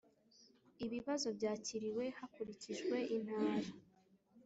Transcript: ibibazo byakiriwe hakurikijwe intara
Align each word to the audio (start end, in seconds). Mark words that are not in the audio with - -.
ibibazo 0.85 1.27
byakiriwe 1.37 2.03
hakurikijwe 2.17 2.97
intara 3.15 3.69